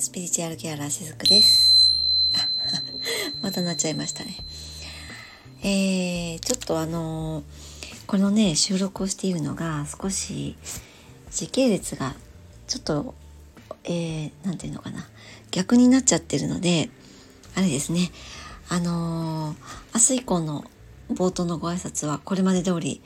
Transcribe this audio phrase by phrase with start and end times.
[0.00, 1.92] スピリチュアルケアラーしずくです。
[3.42, 4.36] またなっちゃいましたね。
[5.62, 7.44] えー、ちょっとあのー、
[8.06, 10.56] このね、収録をしているのが少し
[11.32, 12.14] 時系列が
[12.68, 13.14] ちょっと、
[13.82, 15.04] えー、なんていうのかな、
[15.50, 16.90] 逆になっちゃってるので、
[17.56, 18.12] あれですね、
[18.68, 19.56] あのー、
[19.94, 20.64] 明日以降の
[21.10, 23.02] 冒頭のご挨拶はこれまで通り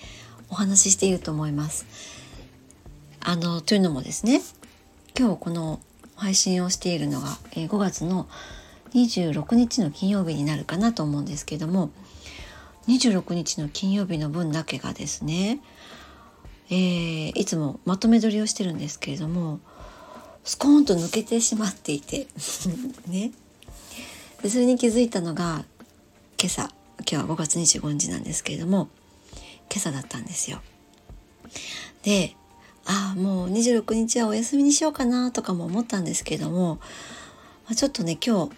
[0.50, 1.86] お話ししていると思います。
[3.20, 4.42] あの、というのもですね、
[5.18, 5.80] 今日この
[6.22, 8.28] 配信をしているのが、え5月の
[8.94, 11.90] 26日の金曜日になるかなと思うんですけども
[12.86, 15.60] 26日の金曜日の分だけがですね、
[16.70, 19.60] えー、いつもまとめ撮りをしてるんですけれども
[20.44, 22.28] スコーンと抜けてしまっていて
[23.08, 23.32] ね
[24.42, 25.64] でそれに気づいたのが
[26.38, 28.88] 今朝今日は5月25日なんですけれども
[29.70, 30.60] 今朝だったんですよ。
[32.02, 32.36] で
[32.86, 36.80] ああもう26日はお休みにしようかなとかも思ったんですけども、
[37.68, 38.52] ま、ちょっとね今日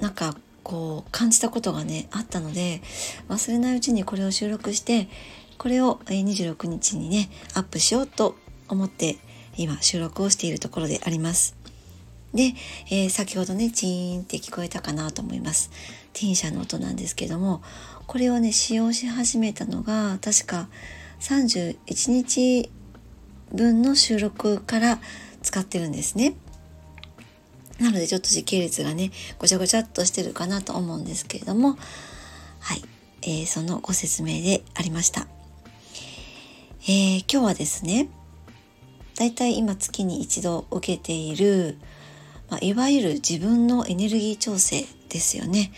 [0.00, 2.82] なんかこう感じたことがねあったので
[3.28, 5.08] 忘れないうちにこれを収録して
[5.58, 8.36] これを26日にねアップしようと
[8.68, 9.16] 思って
[9.56, 11.56] 今収録をしているところであります。
[12.34, 12.54] で、
[12.90, 15.70] えー、先ほどねチーンって聞こえたかなと思います。
[16.12, 17.62] ティン社の音なんですけども
[18.06, 20.68] これをね使用し始めたのが確か
[21.20, 22.70] 31日
[23.56, 25.00] 分の収録から
[25.42, 26.34] 使ってるんですね。
[27.80, 31.76] なのでちょっと時系列がねごちゃごちゃっとしてるかなと思うんですけれども
[32.60, 32.82] はい、
[33.22, 35.26] えー、そのご説明でありました。
[36.88, 38.08] えー、今日はですね
[39.16, 41.78] だいたい今月に一度受けている、
[42.48, 45.72] まあ、いわゆる自分のエネルギー調整ですよね、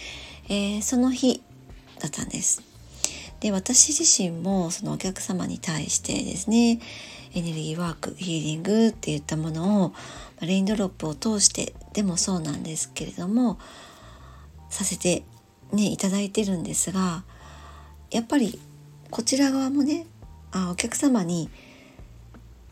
[0.48, 1.42] えー、その日
[1.98, 2.62] だったんです。
[3.40, 6.80] で私自身もそのお客様に対してですね
[7.38, 9.92] エネルギーワークヒーリングっていったものを
[10.40, 13.58] レインドロップを通してでもそうなんですけれども
[14.70, 15.22] させて
[15.72, 17.22] ねいただいてるんですが
[18.10, 18.58] やっぱり
[19.10, 20.06] こちら側もね
[20.50, 21.48] あお客様に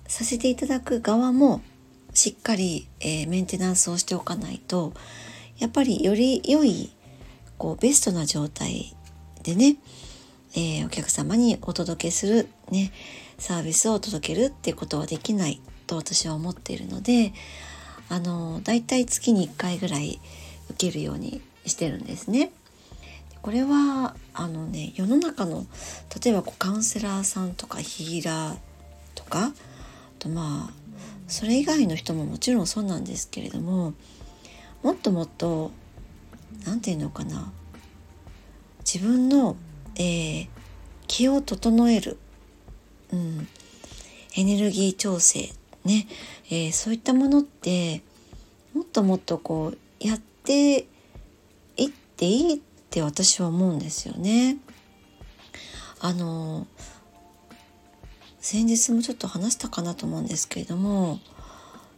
[0.08, 1.62] させていただく側も
[2.12, 4.92] しっかり、えー、メンテナンスをしておかないと
[5.58, 6.92] やっぱりより良い
[7.58, 8.94] こうベストな状態
[9.42, 9.76] でね、
[10.54, 12.92] えー、お客様にお届けするね
[13.38, 17.32] サービスを届けるっていうことはできないと私は思っているので
[18.08, 20.20] あのだいたい月に1回ぐらい
[20.70, 22.52] 受けるようにしてるんですね。
[23.42, 25.66] これはあのね世の中の
[26.22, 28.56] 例えばこうカウンセラーさんとかヒーラー
[29.14, 29.52] とか
[30.18, 30.86] とまあ
[31.28, 33.94] それ以外の人ももちろんそうなんですけれども
[34.82, 35.70] もっともっと
[36.64, 37.52] 何て言うのかな
[38.80, 39.56] 自分の、
[39.96, 40.48] えー、
[41.08, 42.18] 気を整える、
[43.12, 43.48] うん、
[44.36, 45.50] エネルギー調整。
[45.84, 46.08] ね、
[46.50, 48.02] えー、そういったものって
[48.74, 50.86] もっともっとこうやって
[51.76, 52.58] いっていいっ
[52.90, 54.58] て私は思うんですよね。
[56.00, 56.66] あの
[58.40, 61.18] 先日もちょっと話したかなと思うんですけれども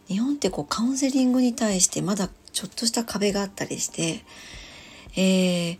[0.07, 4.23] 日本ってこうカウンセリングに対してまだちょっとした壁があったりして、
[5.15, 5.79] えー、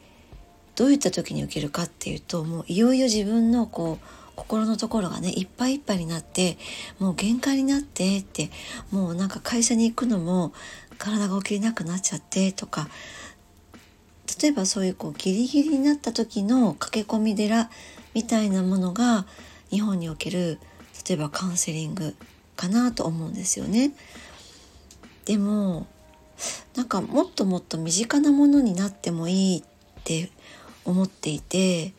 [0.76, 4.06] どういった時に受けるかっていうともういよいよ自分のこう
[4.40, 6.58] 心のところがねいっぱいいっぱいになって
[6.98, 8.50] もう限界になってって
[8.90, 10.54] もうなんか会社に行くのも
[10.98, 12.88] 体が起きれなくなっちゃってとか
[14.42, 17.70] 例えばそういうこうギリギリになった時の駆け込み寺
[18.14, 19.26] みたいなものが
[19.70, 20.60] 日本における
[21.08, 22.16] 例えばカウンセリング
[22.56, 23.92] かなと思うんですよね。
[25.26, 25.88] でも
[26.76, 29.64] なんかもっともっと身近なものになってもいいっ
[30.04, 30.32] て
[30.86, 31.94] 思っていて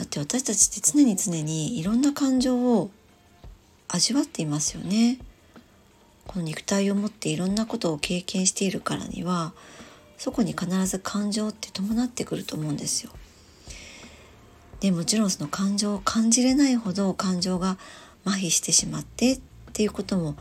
[0.00, 2.90] だって私たちって常に常にいろんな感情を
[3.86, 5.18] 味わっていますよね。
[6.26, 9.52] この肉体を持っていろんなことを経験しているからには
[10.16, 13.12] そこに必ず感情って伴ってくると思うんですよ。
[14.80, 17.76] でもちろんその感情を感じれないほど感情が
[18.24, 19.40] 麻痺してしまってっ
[19.74, 20.34] ていうことも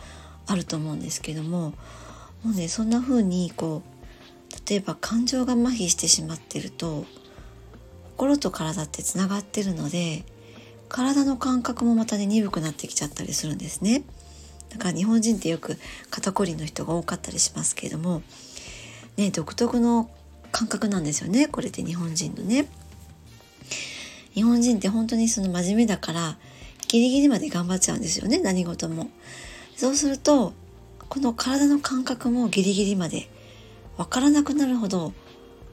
[0.47, 1.73] あると思うんですけども
[2.45, 7.03] もうねそんな風にこう例えば感情が麻痺してしまってると
[8.19, 10.25] 心と体ってつながってるので
[10.89, 14.04] 体の感覚もまたね鈍くなってきちゃったりするんですね。
[14.69, 15.77] だから日本人ってよく
[16.10, 18.21] 肩こりの人が多かったりしますけれども
[19.16, 20.12] ね独特の
[20.51, 22.68] 感覚なんですよねこれで日本人のね。
[24.33, 26.38] 日本人って本当にその真面目だから
[26.89, 29.10] ギリギリまで頑張っちゃうんですよね何事も。
[29.77, 30.51] そうすると
[31.07, 33.30] この体の感覚もギリギリまで
[33.95, 35.13] わからなくなるほど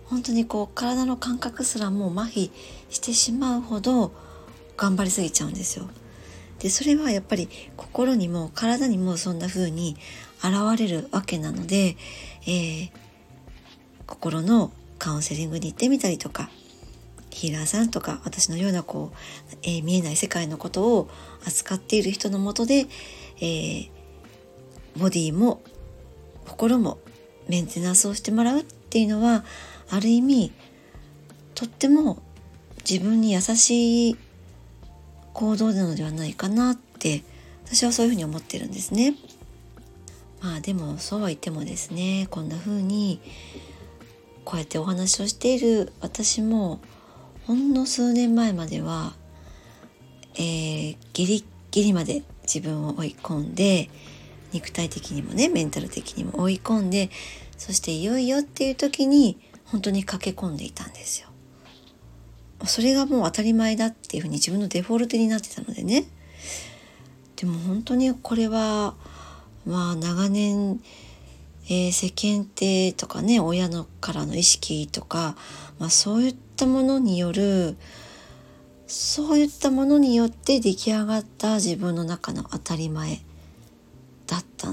[0.08, 2.50] 本当にこう体の感覚すらもう麻痺
[2.90, 4.12] してしまうほど
[4.76, 5.88] 頑張りすぎちゃうんですよ。
[6.58, 9.96] でそれはやっぱり心にも体にもそんな風に
[10.38, 11.96] 現れるわけなので、
[12.46, 12.90] えー、
[14.06, 16.48] 心のカウンセリングに行ってみたりとか
[17.30, 21.10] ヒーラーさんとか私のようなこう、えー、見えない世界のことを
[21.46, 22.86] 扱っている人のもとで、
[23.38, 23.90] えー、
[24.96, 25.60] ボディも
[26.46, 26.98] 心も
[27.48, 29.44] メンテナンスをしてもらうっていうのは
[29.90, 30.52] ある意味
[31.54, 32.22] とっても
[32.88, 34.16] 自分に優しい
[35.32, 37.22] 行動なのではないかなって
[37.64, 39.14] 私はそういうふうに思ってるんですね。
[40.40, 43.20] まあでもそうは言ってもですねこんな風に
[44.44, 46.80] こうやってお話をしている私も
[47.46, 49.14] ほんの数年前までは、
[50.34, 53.90] えー、ギリギリまで自分を追い込んで
[54.52, 57.10] 肉体的にもねメンタル的にも追い込んで
[57.58, 61.28] そしていよいよっていう時に本当に駆け込んでいたんですよ。
[62.64, 66.06] それがもう当たり前だっていうふうに自分のデフォルトになってたのでね
[67.36, 68.94] でも本当にこれは
[69.66, 70.80] まあ長年
[71.68, 75.36] えー、世間体とかね親のからの意識とか、
[75.80, 77.76] まあ、そういったものによる
[78.86, 83.18] そういったものによって出来上がった自分の中の当たり前
[84.28, 84.68] だった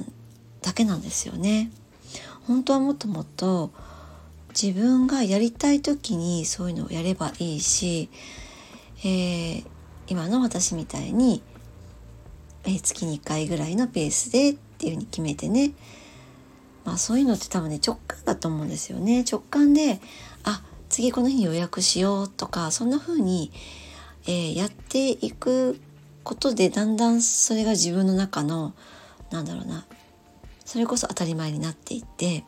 [0.62, 1.72] だけなんですよね。
[2.46, 3.72] 本当はもっともっと
[4.60, 8.10] 自分がやりたい時にそういうのをやればいいし、
[9.00, 9.66] えー、
[10.08, 11.42] 今の私みたいに、
[12.64, 15.74] えー、月に1回ぐらいのペースでっていうふうに決めてね。
[16.86, 19.24] まあそういうのって多分ね直感だと思うんですよね。
[19.30, 20.00] 直感で
[20.44, 23.52] あ次この日に予約しようとかそんな風に、
[24.26, 25.80] えー、やっていく
[26.24, 28.74] ことでだんだんそれが自分の中の
[29.32, 29.86] なんだろうな
[30.66, 32.44] それこそ当たり前になっていって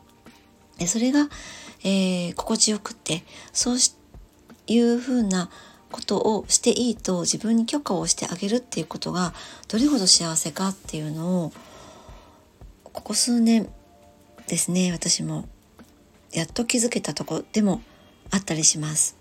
[0.84, 1.30] それが、
[1.86, 3.22] えー、心地よくって
[3.52, 3.76] そう
[4.66, 5.48] いう風な
[5.92, 9.32] ことをしていいと自分に許可をしてあげるっていうことが
[9.68, 11.52] どれほど幸せかっていうのを
[12.82, 13.68] ここ数年
[14.48, 15.48] ですね私も
[16.32, 17.82] やっと気づけたとこでも
[18.32, 19.16] あったりします。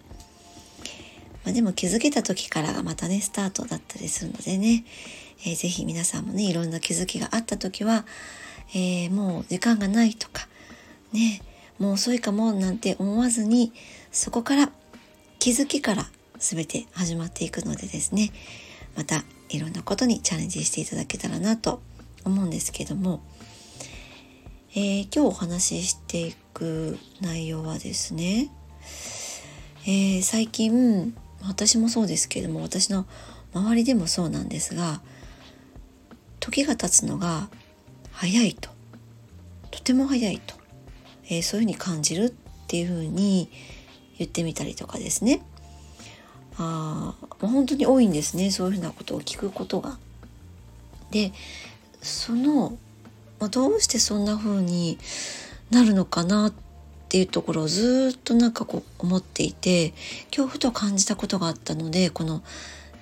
[1.43, 4.83] まあ、でも気づけた時からがまたねスタートだったりするのでね、
[5.45, 8.07] えー、ぜひ皆さんもねいろんな気づきがあった時は、
[8.73, 10.47] えー、もう時間がないとか
[11.13, 11.43] ね
[11.79, 13.73] もう遅いかもなんて思わずに
[14.11, 14.71] そこから
[15.39, 16.05] 気づきから
[16.39, 18.31] 全て始まっていくのでですね。
[18.95, 21.81] またいろんなことにチャレンジしていただけたらなと
[22.23, 23.21] 思うんですけども。
[24.77, 28.49] えー、今日お話ししていく内容はですね、
[29.85, 33.05] えー、最近私もそうですけれども私の
[33.53, 34.99] 周りでもそうなんですが
[36.41, 37.47] 時が経つのが
[38.11, 38.69] 早いと。
[39.71, 40.54] とても早いと、
[41.27, 42.33] えー、そういうふうに感じるっ
[42.67, 43.49] ていうふうに
[44.17, 45.41] 言ってみたりとかですね
[46.57, 49.97] あ本当に多いんですねそういうふうなことを聞くことが。
[51.11, 51.31] で
[52.01, 52.77] その
[53.39, 54.97] まあ、どうしてそんな風に
[55.69, 56.53] なるのかなっ
[57.09, 59.93] ていうところをずっとなんかこう思っていて
[60.29, 62.43] 恐怖と感じたことがあったのでこの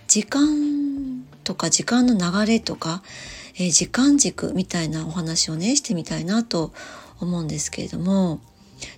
[0.08, 3.04] 時間とか時間の流れとか、
[3.56, 6.74] えー、時間軸みたいなお話をねしてみたいなと
[7.20, 8.42] 思うんですけれども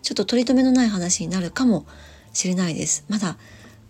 [0.01, 1.85] ちょっと取り留めのない話になるかも
[2.33, 3.05] しれないです。
[3.07, 3.37] まだ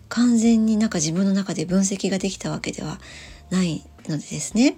[0.08, 3.00] 完全になんか自分の中で分析ができたわけでは
[3.50, 4.76] ないのでですね。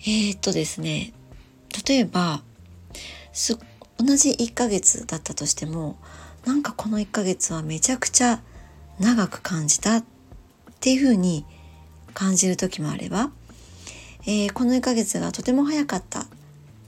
[0.00, 1.14] えー、っとですね
[1.86, 2.42] 例えば
[3.96, 5.96] 同じ1ヶ月だったとしても
[6.44, 8.42] なんかこの1ヶ月はめちゃくちゃ
[9.00, 10.04] 長く感じたっ
[10.80, 11.46] ていうふうに
[12.12, 13.30] 感じる時もあれば、
[14.26, 16.26] えー、この1ヶ月がとても早かった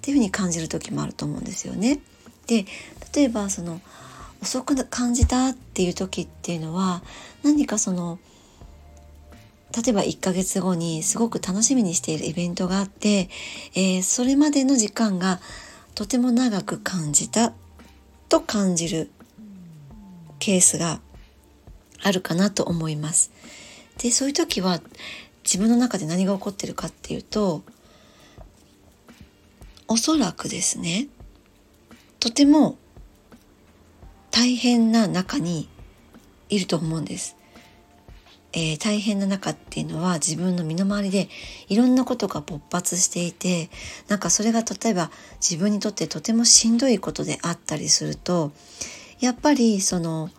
[0.07, 1.99] っていうふうに感じる時もあると思うんですよね。
[2.47, 2.65] で
[3.13, 3.81] 例えばその
[4.41, 7.03] 遅く感じたっていう時っていうのは
[7.43, 8.21] 何かその
[9.75, 13.29] 例えば1ヶ月後にすごく楽しみにしているイベントがあって、
[13.75, 15.41] えー、それまでの時間が
[15.97, 17.53] とても長く感じた
[18.29, 19.11] と感じる
[20.39, 21.01] ケースが
[22.05, 23.33] あるかなと思います。
[23.99, 24.81] でそういう時は
[25.43, 27.65] 自分の中で何が起こってるかっていうと
[29.89, 31.09] おそらくですね
[32.21, 32.77] とても
[34.31, 35.69] 大変な中に
[36.49, 37.37] いると思うんです。
[38.53, 41.29] えー、大変な中っていうのは自分の身の回りで
[41.69, 43.69] いろんなことが勃発していて
[44.09, 48.53] なんかそれが例えば自分にとってとてもしんどいことであったりすると
[49.21, 50.31] やっぱりその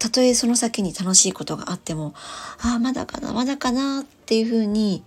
[0.00, 2.14] たとえその先に楽しいことがあっても
[2.60, 5.04] ああまだかなまだかなっていうふうに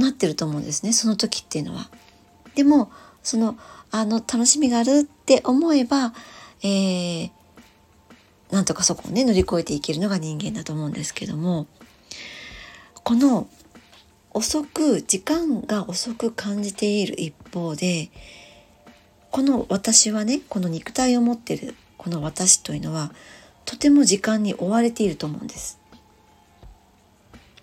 [0.00, 1.90] なってると思うんですねその時っていうのは。
[2.54, 2.90] でも
[3.22, 3.56] その
[3.90, 6.12] あの楽しみがあるって思えば、
[6.62, 7.30] えー、
[8.50, 11.66] なんとかそこをね乗り越えていけるのが人間だと思うんですけども
[13.02, 13.48] この
[14.32, 18.10] 遅く時間が遅く感じている一方で
[19.30, 23.12] この私はねこの肉体を持ってるこの私というのは
[23.64, 25.78] とても時間に追われていると思うんです。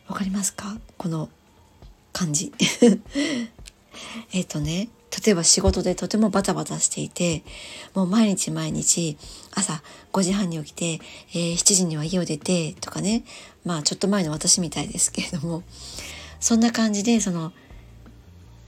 [0.08, 0.78] わかりますか？
[0.98, 1.30] この
[2.14, 2.52] 感じ。
[4.34, 4.90] えっとね
[5.26, 7.44] 例えば仕事でとてもバタバタしていて
[7.94, 9.18] もう毎日毎日
[9.54, 13.24] 朝5時半に起きて、えー、7時には家を出てとかね。
[13.66, 15.64] まあちょっと前の私みたいですけれども。
[16.42, 17.54] そんな感じでその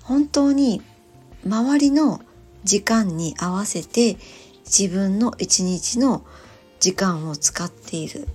[0.03, 0.81] 本当に
[1.43, 2.21] 周りの
[2.63, 4.17] 時間に合わせて
[4.65, 6.23] 自分の一日の
[6.79, 8.27] 時間を使っている。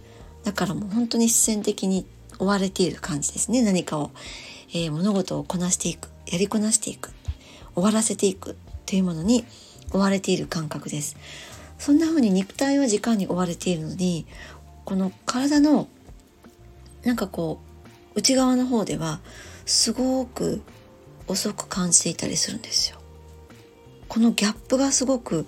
[0.44, 2.06] だからもう本当に必然的に
[2.38, 4.10] 追われている感じですね何かを、
[4.70, 7.10] えー、物事をこなしていくやりこなしていく
[7.74, 8.56] 終わらせていく
[8.86, 9.44] というものに
[9.92, 11.16] 追われている感覚です。
[11.78, 14.26] そんな風に肉体は時間に追われているのに
[14.84, 15.88] この体の
[17.04, 17.60] なんかこ
[18.14, 19.20] う内側の方では
[19.64, 20.62] すごく
[21.28, 22.98] 遅く感じていたりするんですよ。
[24.08, 25.46] このギャップがすごく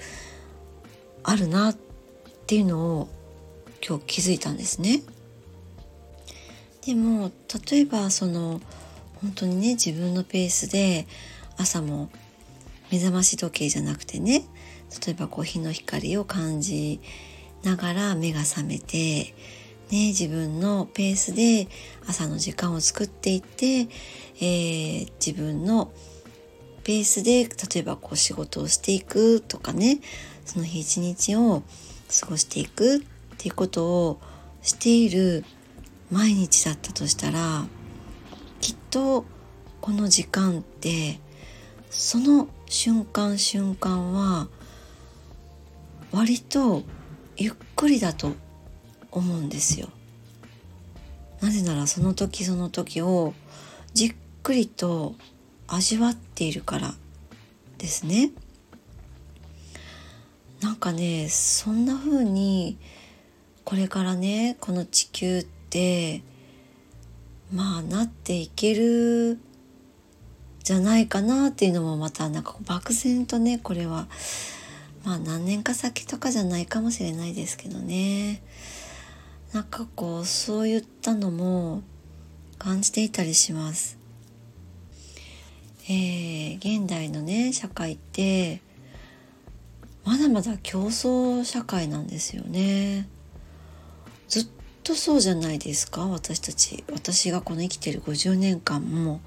[1.22, 1.76] あるなっ
[2.46, 3.08] ていうのを
[3.86, 5.02] 今日気づいたんですね。
[6.86, 7.30] でも
[7.70, 8.60] 例えばその
[9.22, 11.06] 本当にね自分のペースで
[11.56, 12.10] 朝も
[12.90, 14.44] 目覚まし時計じゃなくてね
[15.06, 17.00] 例えばこう日の光を感じ
[17.62, 19.34] ながら目が覚めて、
[19.90, 21.68] ね、自分のペースで
[22.06, 23.88] 朝の時間を作っていって、
[24.40, 25.92] えー、自分の
[26.82, 30.00] ペースで例えばこう仕事をしていくとかね
[30.44, 31.62] その日一日を
[32.20, 33.00] 過ごしていくっ
[33.38, 34.20] ていうことを
[34.62, 35.44] している
[36.10, 37.66] 毎日だったとしたら
[38.60, 39.24] きっと
[39.80, 41.18] この時間って
[41.90, 44.48] その瞬間瞬間は
[46.12, 46.82] 割と
[47.36, 48.32] ゆっくりだと
[49.10, 49.88] 思うんですよ。
[51.40, 53.32] なぜならその時その時を
[53.94, 55.14] じっくりと
[55.66, 56.94] 味わっているから
[57.78, 58.30] ですね。
[60.60, 62.76] なんかねそんな風に
[63.64, 66.22] これからねこの地球って
[67.52, 69.38] まあなっていける
[70.62, 74.06] じゃないかなっていうのもまたなんか漠然とねこれは
[75.04, 78.42] まあ何年か先とかじゃないかもしれないですけどね
[79.52, 81.82] なんかこうそういったのも
[82.58, 83.98] 感じていたりします。
[85.88, 88.60] えー、現代のね社会って
[90.04, 93.08] まだまだ競争社会なんですよね。
[94.28, 94.46] ずっ
[94.82, 96.06] とそうじゃないですか？
[96.08, 96.84] 私たち。
[96.92, 99.20] 私がこの生きてる50年間も。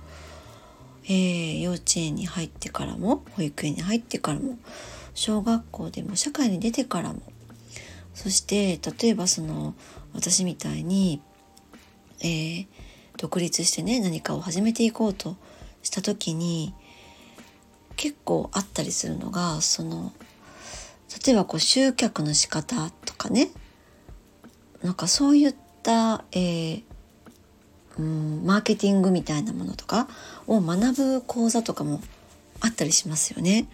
[1.06, 4.58] えー、幼稚園に入ってからも保育園に入ってからも
[5.14, 7.22] 小学校でも社会に出てからも。
[8.14, 9.76] そして例えばその
[10.14, 11.22] 私みたいに、
[12.22, 12.68] えー、
[13.18, 15.36] 独立してね何かを始めていこうと
[15.82, 16.74] した時に
[17.98, 20.14] 結構あったりするのがその
[21.26, 23.50] 例えばこう集客の仕方とかね。
[24.84, 26.84] なんかそういった、えー、
[27.98, 30.08] うんマーケティングみたいなものとか
[30.46, 32.02] を学ぶ講座とかも
[32.60, 33.68] あったりしますよね。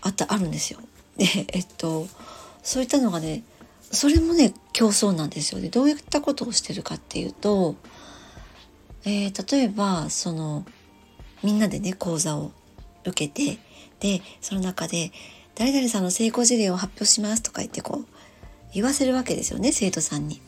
[0.00, 0.80] あったあるんですよ。
[1.16, 2.06] でえっと
[2.62, 3.42] そういったのがね
[3.90, 5.68] それもね競争なんですよね。
[5.68, 7.76] どういったことをしてるかっていうと、
[9.04, 10.66] えー、例えばその
[11.42, 12.52] みんなでね講座を
[13.06, 13.58] 受けて
[14.00, 15.12] でその中で
[15.56, 18.17] 「誰々さんの成功事例を発表します」とか言ってこう
[18.72, 20.40] 言わせるわけですよね生徒さんに。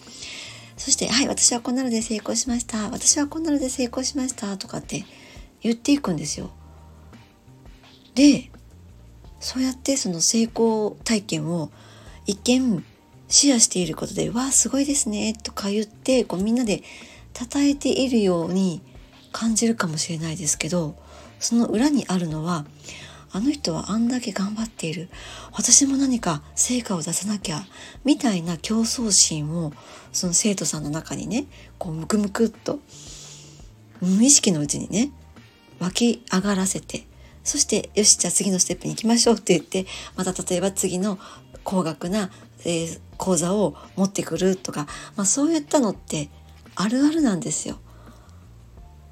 [0.77, 2.91] そして、はい、私はこんなので成功しました。
[2.91, 4.57] 私はこんなので成功しました。
[4.57, 5.05] とかって
[5.61, 6.51] 言っていくんですよ。
[8.15, 8.51] で、
[9.41, 11.71] そうやってその成功体験を
[12.27, 12.85] 一見
[13.29, 16.83] シェアしていることで、わあ、すごいですね、とか言って、こうみんなで
[17.35, 18.83] 称えているように
[19.33, 20.97] 感じるかもしれないですけど、
[21.39, 22.67] その裏にあるのは、
[23.33, 25.09] あの人はあんだけ頑張っている
[25.53, 27.65] 私も何か成果を出さなきゃ
[28.05, 29.73] みたいな競争心を
[30.13, 31.47] その生徒さんの中にね
[31.79, 32.81] こうムクムクっと
[34.01, 35.13] 無意識のうちにね
[35.79, 37.07] 湧き上がらせて
[37.45, 41.19] そしてよしじゃあ次のステップに行きましょうって言ってまた例えば次の
[41.65, 42.31] 高額な、
[42.65, 46.31] えー、講座を持ってくるとか、まあ、そういったのって
[46.75, 47.79] あるあるなんですよ。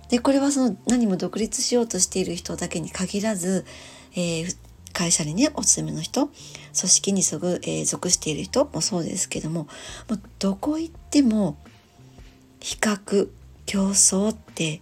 [0.08, 3.64] でこれはその何も独立しようとしている人だけに限らず
[4.14, 4.56] えー、
[4.92, 6.34] 会社にねお勤めの人組
[6.74, 9.68] 織にそぐ、えー、属している人もそうですけども
[10.08, 11.56] もうどこ行っても
[12.60, 13.28] 比較
[13.66, 14.80] 競争って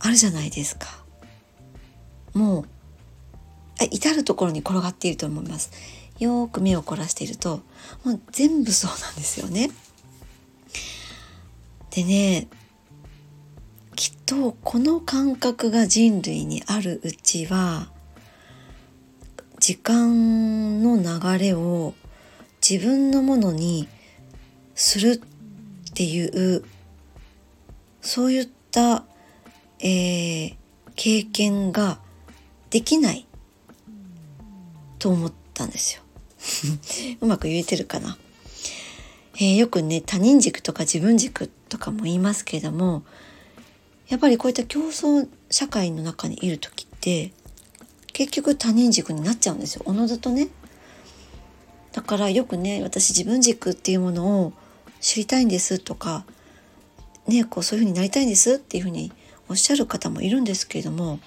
[0.00, 0.86] あるじゃないですか。
[2.32, 2.64] もう
[3.90, 5.70] 至る所に転がっていると思います。
[6.18, 7.60] よーく目を凝らしていると
[8.04, 9.70] もう全部そうなんですよね。
[11.90, 12.48] でね
[14.00, 17.90] きっとこの感覚が人類にあるうちは
[19.58, 21.92] 時間の流れを
[22.66, 23.88] 自分のものに
[24.74, 25.20] する
[25.90, 26.64] っていう
[28.00, 29.04] そういった、
[29.80, 30.56] えー、
[30.96, 31.98] 経験が
[32.70, 33.26] できない
[34.98, 36.02] と思ったんですよ。
[37.20, 38.16] うまく言えてるかな。
[39.34, 43.02] えー、よくね他人軸とか自分軸とかも言いますけれども
[44.10, 47.32] やっぱりこういった競争社会の中にいる時って
[48.12, 50.48] 結局他人軸になっちゃうんですよおのずとね。
[51.92, 54.52] だからよくね私自分軸っていうものを
[55.00, 56.24] 知りたいんですとか
[57.26, 59.12] ねこうそういうふうになりたいんですっていうふうに
[59.48, 61.18] おっしゃる方もいるんですけれども、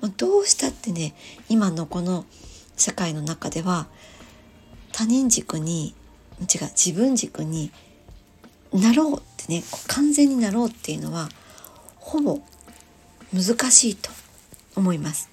[0.00, 1.14] まあ、どうしたってね
[1.48, 2.24] 今のこの
[2.76, 3.86] 社会の中では
[4.92, 5.94] 他人軸に
[6.40, 7.70] 違う自分軸に
[8.72, 11.28] なろうってね完全になろうっていうのは
[12.04, 12.40] ほぼ
[13.32, 14.10] 難しいと
[14.76, 15.30] 思います。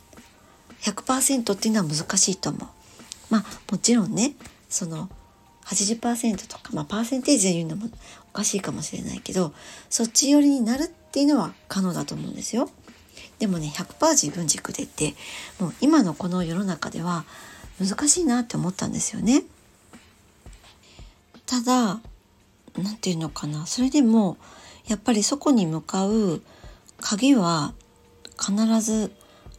[0.81, 2.67] 100%っていうのは難しいと思う。
[3.29, 4.33] まあもちろんね
[4.69, 5.09] その
[5.65, 7.89] 80%とか、まあ、パーセンテージで言うのも
[8.33, 9.53] おかしいかもしれないけど
[9.89, 12.69] そっち寄りになるっていうのは可能だと思うんですよ。
[13.39, 15.13] でもね100%自分軸でって
[15.59, 17.25] もう今のこの世の中では
[17.79, 19.43] 難しいなって思ったんですよね。
[21.45, 21.99] ただ
[22.77, 24.37] 何て言うのかなそれでも
[24.87, 26.41] やっぱりそこに向かう
[27.01, 27.73] 鍵は
[28.39, 29.11] 必ず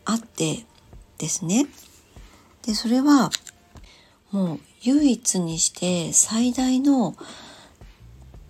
[0.05, 0.65] あって
[1.19, 1.67] ですね。
[2.63, 3.31] でそれは
[4.31, 7.15] もう唯一にして最大の、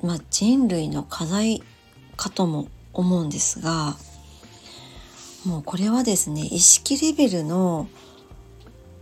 [0.02, 1.62] まあ、人類の課題
[2.16, 3.96] かとも思うんですが
[5.44, 7.88] もうこれはですね意識レベルの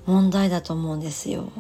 [0.07, 1.53] 問題だと思うんですよ。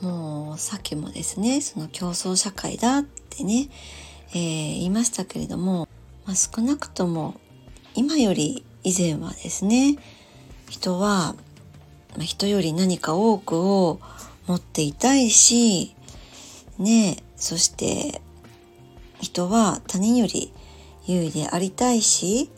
[0.00, 3.68] もうさっきもですねその競争社会だってね、
[4.30, 4.38] えー、
[4.74, 5.88] 言いましたけれども、
[6.26, 7.40] まあ、少なくとも
[7.94, 9.96] 今より以前はですね
[10.68, 11.34] 人は、
[12.18, 14.00] 人より何か多くを
[14.46, 15.94] 持っていたいし
[16.78, 18.20] ねそして
[19.20, 20.52] 人は他人より
[21.06, 22.50] 優位でありたいし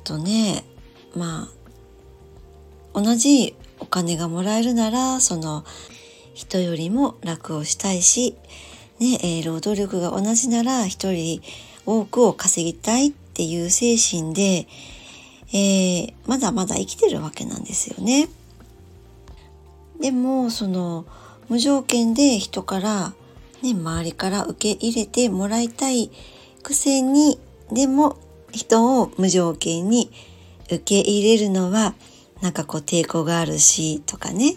[0.00, 0.64] あとね
[1.14, 1.48] ま
[2.92, 5.64] あ同じお金がもらえるならその
[6.34, 8.36] 人よりも楽をしたいし、
[9.00, 11.42] ねえ、労働力が同じなら一人
[11.84, 13.08] 多くを稼ぎたい。
[13.08, 14.66] っていう精神で、
[15.52, 18.28] えー、まだまだ生きてるわけなんですよね。
[20.00, 21.06] でもその
[21.48, 23.12] 無条件で人から
[23.62, 26.10] ね周りから受け入れてもらいたい
[26.64, 27.38] くせに
[27.70, 28.16] でも
[28.50, 30.10] 人を無条件に
[30.64, 31.94] 受け入れるのは
[32.42, 34.56] なんかこう抵抗があるしとかね、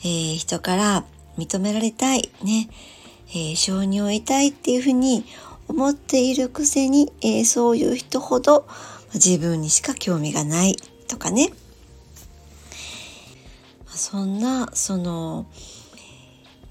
[0.00, 1.04] えー、人から
[1.36, 2.68] 認められたいね、
[3.30, 5.24] えー、承認を得たいっていうふうに
[5.68, 8.66] 思っているくせに、えー、そういう人ほど
[9.14, 10.76] 自分にしか興味がない
[11.08, 11.52] とかね。
[13.86, 15.46] そんなその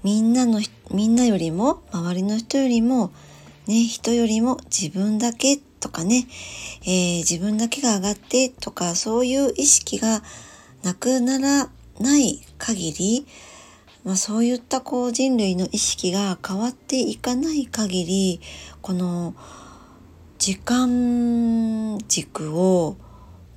[0.04, 0.60] みんなの
[0.92, 3.10] みんなよりも周りの人よりも
[3.66, 6.26] ね人よりも自分だけとかね、
[6.82, 10.22] えー、自分だけが上がってとかそういう意識が
[10.84, 13.26] なくならない限り、
[14.06, 18.40] まあ、そういったこう人類の意識が変わっていかない限り
[18.80, 19.34] この
[20.38, 22.96] 時間軸を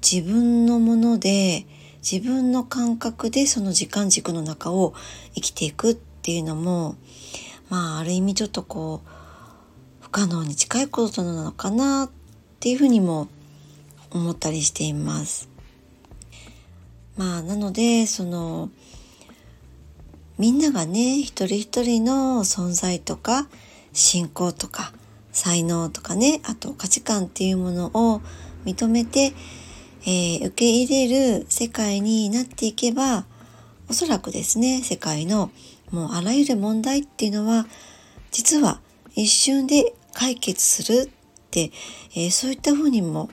[0.02, 1.68] 自分のもので
[2.02, 4.96] 自分の感覚でその時間軸の中を
[5.36, 6.96] 生きていくっていうのも
[7.70, 9.10] まあある意味ちょっとこう
[10.02, 12.10] 不可能に近いことなのかなっ
[12.60, 13.28] ていうふうにも
[14.10, 15.48] 思ったりしています。
[17.18, 18.72] まあなのでその
[20.40, 23.48] みんながね一人一人の存在とか
[23.94, 24.92] 信仰とか
[25.32, 28.22] 才能とかねあと価値観っていうものを
[28.66, 29.34] 認めて
[30.04, 33.26] えー、受け入れる世界になっていけば
[33.90, 35.52] おそらくですね世界の
[35.92, 37.66] もうあらゆる問題っていうのは
[38.32, 38.80] 実は
[39.16, 41.10] 一瞬で解決するっ
[41.52, 41.72] て、
[42.16, 43.30] えー、そういったふうにも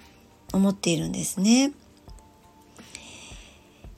[0.53, 1.73] 思っているんですね。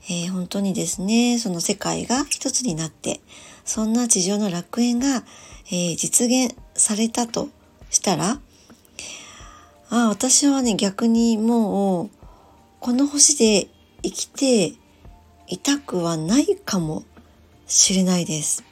[0.09, 3.21] えー、本当にですねその世界が一つになって
[3.63, 5.23] そんな地上の楽園が、
[5.67, 7.49] えー、実現されたと
[7.91, 8.39] したら
[9.91, 12.09] あ私はね逆にもう
[12.79, 13.67] この星で
[14.01, 14.73] 生きて
[15.47, 17.03] いたくはないかも
[17.67, 18.63] しれないです。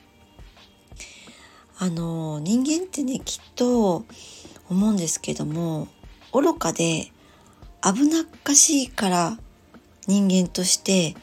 [1.80, 4.06] あの人間ってねきっと
[4.69, 5.88] 思うんですけども
[6.34, 7.12] 愚かで
[7.84, 9.38] 危なっかしいから
[10.08, 11.15] 人間として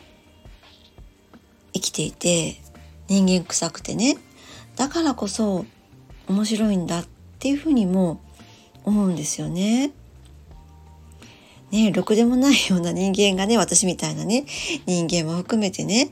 [1.74, 2.60] 生きていて
[3.08, 4.16] 人間臭くてね
[4.76, 5.66] だからこそ
[6.28, 7.06] 面白いんだっ
[7.38, 8.20] ていうふうにも
[8.84, 9.92] 思うんですよね。
[11.70, 14.44] ね、ろくでもないような人間がね、私みたいなね、
[14.86, 16.08] 人間も含めてね、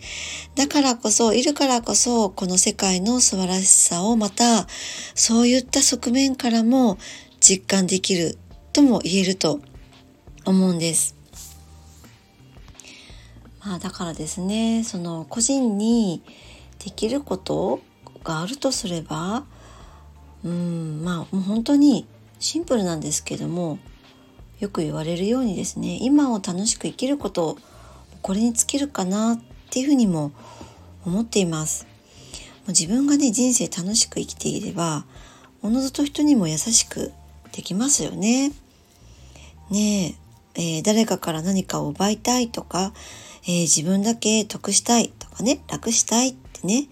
[0.56, 4.66] だからこそ、いるからこそ、この世界の素晴らしさをまた、
[5.14, 6.98] そういった側面からも
[7.38, 8.38] 実感できる
[8.72, 9.60] とも言えると
[10.44, 11.21] 思うんです。
[13.64, 16.22] まあだからですね、その個人に
[16.84, 17.80] できること
[18.24, 19.44] があるとすれば、
[20.44, 22.06] うん、まあもう本当に
[22.40, 23.78] シンプルなんですけども、
[24.58, 27.56] よく言われるようにですね今を楽しく生きること
[28.20, 30.32] これに尽きるかなっていうふうにも
[31.04, 31.86] 思っています。
[32.68, 35.04] 自分がね人生楽しく生きていれば
[35.62, 37.12] おのずと人にも優しく
[37.52, 38.52] できますよね。
[39.70, 40.16] ね
[40.54, 42.92] ええー、誰かから何かを奪いたいとか、
[43.44, 46.88] えー、自分だけ得したいとかね楽したいってね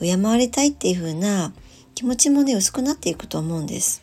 [0.00, 1.52] 敬われたいっていう風な
[1.94, 4.02] 気持ちもね薄くなっていくと思うんです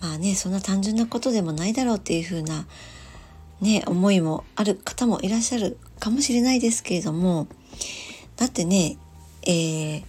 [0.00, 2.66] まあねそんな単純なことでもないだろうっていうふうな
[3.60, 7.48] ね思いもある方もいらっしゃるかもしれないですけれども
[8.36, 8.98] だってね、
[9.46, 10.04] えー、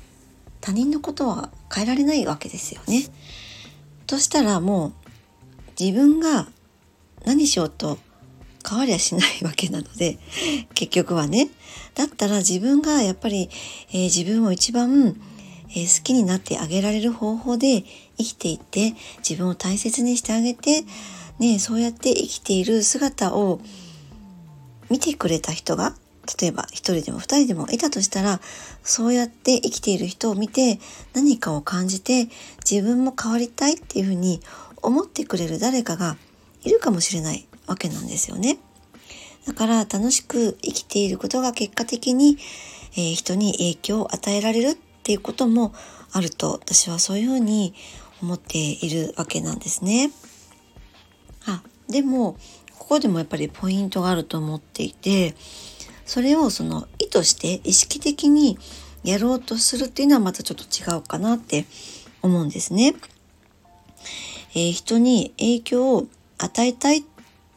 [0.61, 3.03] 他人のことは変えられないわけですよね。
[4.05, 4.93] としたらもう
[5.79, 6.47] 自分が
[7.25, 7.97] 何しようと
[8.67, 10.17] 変わりゃしないわけなので
[10.73, 11.49] 結局はね。
[11.95, 13.49] だったら自分がやっぱり、
[13.89, 15.15] えー、自分を一番
[15.69, 17.83] えー、好きになってあげられる方法で
[18.17, 20.83] 生きていって自分を大切にしてあげて、
[21.39, 23.59] ね、そうやって生きている姿を
[24.89, 25.93] 見てくれた人が
[26.39, 28.39] 例えば一人でも二人でもいたとしたら
[28.83, 30.79] そうやって生きている人を見て
[31.13, 32.27] 何かを感じて
[32.69, 34.41] 自分も変わりたいっていうふうに
[34.81, 36.17] 思ってくれる誰かが
[36.63, 37.47] いるかもしれない。
[37.67, 38.57] わけなんですよね。
[39.45, 42.37] だから楽しく生きていることが結果的に、
[42.93, 45.73] えー、人に影響を与えられるっていうことも
[46.11, 47.73] あると私はそういうふうに
[48.21, 50.11] 思っているわけなんですね。
[51.45, 52.35] あでも
[52.77, 55.35] ここでもやっぱりポイントがあると思っていて
[56.05, 58.57] それをその意図して意識的に
[59.03, 61.65] やろうとするっていうのはまたちょっと違うかなって
[62.21, 62.95] 思うんですね。
[64.55, 67.03] えー、人に影響を与えたいっ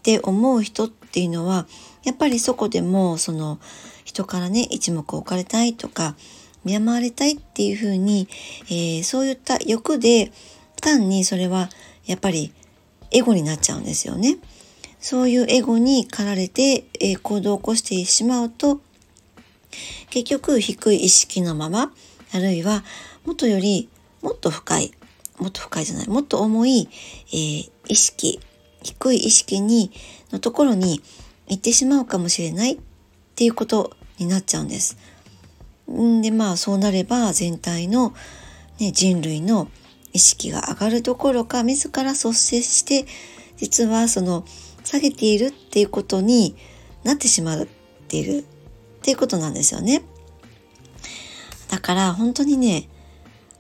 [0.01, 1.67] って思う人っていうのは
[2.05, 3.59] やっぱりそこでもその
[4.05, 6.17] 人からね一目置かれたいとか
[6.65, 8.27] 見守られたいっていうふうに、
[8.65, 10.33] えー、そういった欲で
[10.81, 11.69] 単にそれは
[12.07, 12.53] やっぱり
[13.11, 14.39] エゴになっちゃうんですよね。
[15.01, 18.81] そういうエゴに駆られて、えー、行動を起こしてしまうと
[20.11, 21.93] 結局低い意識のまま
[22.33, 22.85] あるいは
[23.25, 23.89] もっとより
[24.21, 24.93] もっと深い
[25.39, 26.89] もっと深いじゃないもっと重い、
[27.29, 28.41] えー、意識
[28.83, 29.93] 低い意識に
[30.33, 31.03] のところに
[31.49, 32.79] 行ってしまうかもしれないっ
[33.35, 34.97] ていうことになっちゃうんです。
[35.91, 38.15] んでまあそうなれば全体の、
[38.79, 39.69] ね、人類の
[40.13, 43.07] 意識が上がるどころか自ら率先して
[43.57, 44.45] 実はその
[44.85, 46.57] 下げているっていうことに
[47.05, 47.67] なってしまっ
[48.09, 48.45] ているっ
[49.03, 50.03] ていうことなんですよね。
[51.69, 52.89] だから本当にね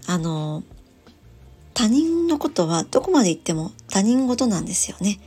[0.06, 0.64] あの
[1.80, 5.18] 他人のことはどこまで言っても他人事なんですよね。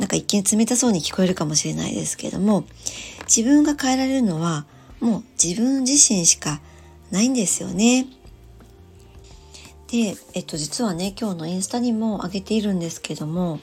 [0.00, 2.64] なんか一見冷たそうに聞こえるかもしれないですけれども
[3.28, 4.66] 自分が変えられるのは
[4.98, 6.60] もう自分自身しか
[7.12, 8.08] ないんですよね。
[9.92, 13.60] で、えっと、実はね今日のインスタにも上げているんですけども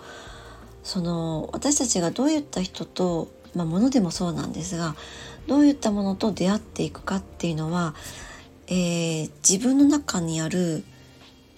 [0.83, 4.95] その私たちがどういった人と、まあ、ものでもそうなんですが
[5.47, 7.95] どういったものと出会っていくかっていうのは、
[8.67, 10.85] えー、自分の中にある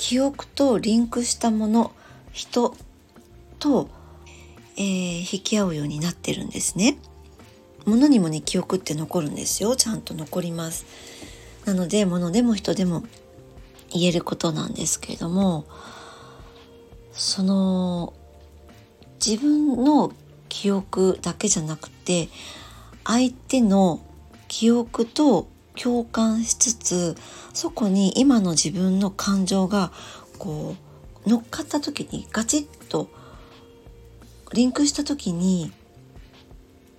[0.01, 1.91] 記憶とリンクしたもの
[2.33, 2.75] 人
[3.59, 3.87] と、
[4.75, 6.97] えー、引き合うようになってるんですね。
[7.85, 10.85] 物にもね記憶って残るんですよちゃんと残ります
[11.65, 13.03] なので物でも人でも
[13.91, 15.65] 言えることなんですけれども
[17.11, 18.13] その
[19.23, 20.11] 自分の
[20.47, 22.29] 記憶だけじゃなくて
[23.03, 23.99] 相手の
[24.47, 27.15] 記憶と共感しつつ
[27.53, 29.91] そこに今の自分の感情が
[30.37, 30.75] こ
[31.25, 33.09] う乗っかった時にガチッと
[34.53, 35.71] リンクした時に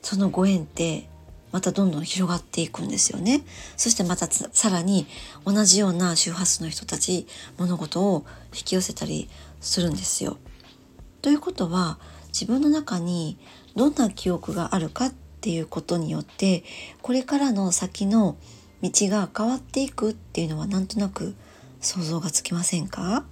[0.00, 1.08] そのご縁って
[1.52, 3.42] またどんどん広がっていくんですよね。
[3.76, 5.06] そしてまたさらに
[5.44, 7.26] 同じような周波数の人たち
[7.58, 9.28] 物事を引き寄せたり
[9.60, 10.38] するんですよ。
[11.20, 13.36] ということは自分の中に
[13.76, 16.64] どんな記憶があるかっていうことによって
[17.02, 18.36] これからの先の
[18.82, 21.34] 道が変わっていくっていうのはなんとなく
[21.80, 23.24] 想像がつきませんか？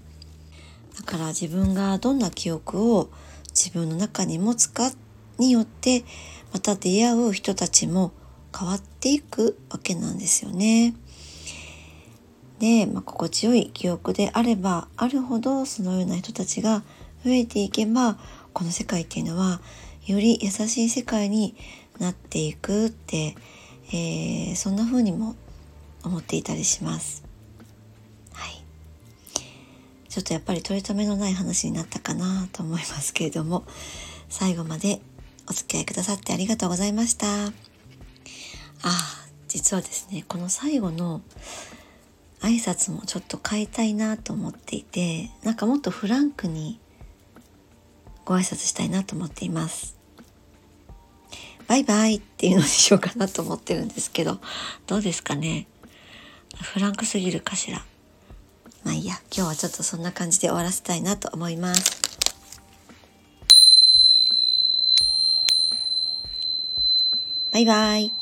[0.96, 3.10] だから自分がどんな記憶を
[3.48, 4.90] 自分の中に持つか
[5.38, 6.04] によって
[6.52, 8.12] また出会う人たちも
[8.56, 10.94] 変わっていくわけなんですよね。
[12.58, 16.82] で、まあ、心地よい記憶であればあるほどそのような人たちが
[17.24, 18.18] 増えていけば
[18.52, 19.60] この世界っていうのは
[20.06, 21.54] より優しい世界に
[21.98, 23.34] なっていくって、
[23.92, 25.34] えー、そんな風にも
[26.04, 27.24] 思っていたりします。
[28.32, 28.62] はい。
[30.08, 33.64] ちょっとやっぱり取り留めのない話になったかなと思いますけれども、
[34.28, 35.00] 最後まで
[35.48, 37.26] お付き合いくださってありがとうございました。
[37.46, 37.50] あ
[38.82, 38.92] あ、
[39.48, 41.20] 実はですね、この最後の
[42.40, 46.80] 挨拶もちょっと変えたいなと思っていて、なんかもっとフランクに
[48.24, 49.99] ご挨拶したいなと思っています。
[51.70, 54.40] バイバイっていうのにしようかなと思ってるんですけど、
[54.88, 55.68] どうですかね？
[56.60, 57.78] フランクすぎるかしら？
[58.82, 62.00] まあいいや、今日はちょっとそんな感じで終わらせたいなと思います。
[67.52, 68.19] バイバイ。